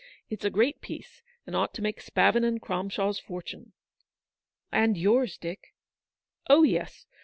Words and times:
It's 0.31 0.43
a 0.43 0.49
great 0.49 0.81
piece, 0.81 1.21
and 1.45 1.55
ought 1.55 1.75
to 1.75 1.81
make 1.83 2.01
Spavin 2.01 2.43
and 2.43 2.59
Cromshaw's 2.59 3.19
fortune."" 3.19 3.73
And 4.81 4.97
yours, 4.97 5.37
Dick."" 5.37 5.75
Oh, 6.49 6.63
yes. 6.63 7.05